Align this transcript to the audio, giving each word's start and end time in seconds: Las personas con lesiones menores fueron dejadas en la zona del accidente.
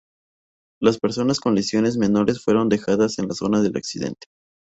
Las 0.81 0.97
personas 0.97 1.39
con 1.39 1.53
lesiones 1.53 1.95
menores 1.95 2.43
fueron 2.43 2.69
dejadas 2.69 3.19
en 3.19 3.27
la 3.27 3.35
zona 3.35 3.61
del 3.61 3.77
accidente. 3.77 4.25